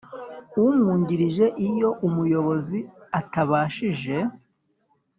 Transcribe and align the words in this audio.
Umwungirije 0.61 1.45
iyo 1.67 1.89
umuyobozi 2.07 2.79
atabashije 3.19 4.15